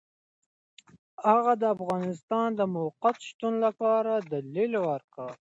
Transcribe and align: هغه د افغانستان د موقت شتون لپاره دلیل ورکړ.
هغه 1.27 1.53
د 1.61 1.63
افغانستان 1.75 2.47
د 2.59 2.61
موقت 2.75 3.15
شتون 3.27 3.53
لپاره 3.65 4.11
دلیل 4.31 4.73
ورکړ. 4.87 5.29